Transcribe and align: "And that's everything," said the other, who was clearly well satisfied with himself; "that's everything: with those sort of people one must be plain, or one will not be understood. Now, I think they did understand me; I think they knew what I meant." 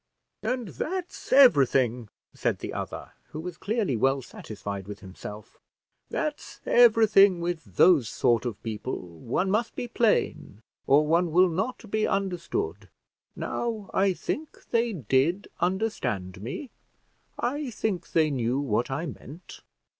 "And 0.41 0.69
that's 0.69 1.31
everything," 1.31 2.09
said 2.33 2.57
the 2.57 2.73
other, 2.73 3.11
who 3.25 3.39
was 3.39 3.55
clearly 3.55 3.95
well 3.95 4.23
satisfied 4.23 4.87
with 4.87 5.01
himself; 5.01 5.59
"that's 6.09 6.59
everything: 6.65 7.39
with 7.39 7.75
those 7.75 8.09
sort 8.09 8.43
of 8.43 8.63
people 8.63 8.97
one 9.19 9.51
must 9.51 9.75
be 9.75 9.87
plain, 9.87 10.63
or 10.87 11.05
one 11.05 11.31
will 11.31 11.49
not 11.49 11.91
be 11.91 12.07
understood. 12.07 12.89
Now, 13.35 13.91
I 13.93 14.13
think 14.13 14.71
they 14.71 14.91
did 14.93 15.49
understand 15.59 16.41
me; 16.41 16.71
I 17.37 17.69
think 17.69 18.13
they 18.13 18.31
knew 18.31 18.59
what 18.59 18.89
I 18.89 19.05
meant." 19.05 19.61